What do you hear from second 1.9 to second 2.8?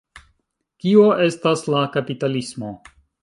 kapitalismo?